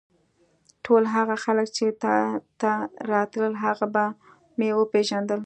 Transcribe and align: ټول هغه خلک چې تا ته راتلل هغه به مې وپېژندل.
ټول 0.85 1.03
هغه 1.15 1.35
خلک 1.43 1.67
چې 1.77 1.85
تا 2.03 2.13
ته 2.61 2.71
راتلل 3.11 3.53
هغه 3.65 3.85
به 3.93 4.05
مې 4.57 4.69
وپېژندل. 4.75 5.39